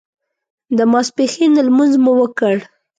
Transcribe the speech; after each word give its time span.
د 0.77 0.79
ماسپښین 0.91 1.51
لمونځ 1.67 1.93
مو 2.03 2.11
وکړ. 2.21 2.55